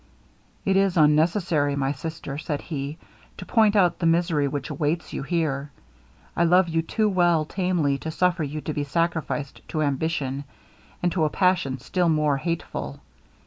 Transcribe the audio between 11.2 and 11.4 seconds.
a